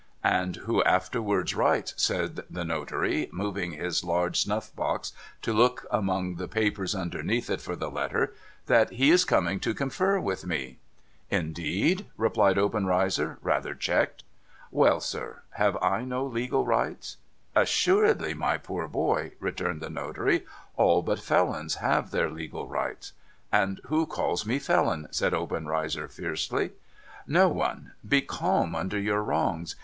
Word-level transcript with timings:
'—And 0.41 0.55
who 0.55 0.83
afterwards 0.83 1.53
writes,' 1.53 1.93
said 1.97 2.39
the 2.49 2.65
notary, 2.65 3.29
moving 3.31 3.73
his 3.73 4.03
large 4.03 4.39
snuff 4.41 4.75
box 4.75 5.13
to 5.43 5.53
look 5.53 5.85
among 5.91 6.37
the 6.37 6.47
papers 6.47 6.95
underneath 6.95 7.51
it 7.51 7.61
for 7.61 7.75
the 7.75 7.91
letter,' 7.91 8.33
that 8.65 8.89
he 8.93 9.11
is 9.11 9.23
coming 9.23 9.59
to 9.59 9.75
confer 9.75 10.19
with 10.19 10.43
me.'' 10.43 10.79
Indeed?' 11.39 12.07
replied 12.27 12.57
Obenreizer, 12.57 13.37
rather 13.43 13.75
checked.' 13.75 14.23
Well, 14.71 15.01
sir. 15.01 15.43
Have 15.51 15.77
I 15.83 16.03
no 16.03 16.25
legal 16.25 16.65
rights?'' 16.65 17.17
Assuredly, 17.65 18.33
my 18.33 18.57
poor 18.57 18.87
boy,' 18.87 19.33
returned 19.39 19.81
the 19.81 19.89
notary.' 19.91 20.47
All 20.77 21.03
but 21.03 21.19
felons 21.19 21.75
have 21.75 22.09
their 22.09 22.31
legal 22.31 22.67
rights,'' 22.67 23.13
And 23.51 23.79
who 23.85 24.07
calls 24.07 24.47
me 24.47 24.57
felon?' 24.57 25.09
said 25.11 25.35
Obenreizer, 25.35 26.07
fiercely. 26.07 26.71
No 27.27 27.49
one. 27.49 27.91
Be 28.03 28.23
calm 28.23 28.73
under 28.73 28.97
your 28.99 29.21
wrongs. 29.21 29.75